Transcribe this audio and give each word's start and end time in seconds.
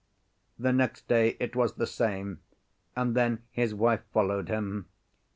The 0.57 0.73
next 0.73 1.07
day 1.07 1.37
it 1.39 1.55
was 1.55 1.75
the 1.75 1.85
same, 1.85 2.39
and 2.95 3.15
then 3.15 3.43
his 3.51 3.75
wife 3.75 4.01
followed 4.11 4.49
him. 4.49 4.87